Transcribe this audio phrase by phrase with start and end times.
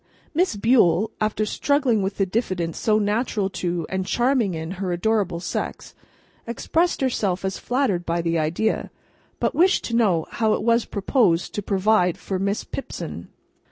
[0.33, 5.39] Miss Bule, after struggling with the diffidence so natural to, and charming in, her adorable
[5.39, 5.93] sex,
[6.47, 8.89] expressed herself as flattered by the idea,
[9.39, 13.27] but wished to know how it was proposed to provide for Miss Pipson?